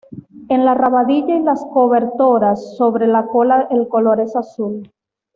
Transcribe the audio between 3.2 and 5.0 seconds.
cola el color es azul.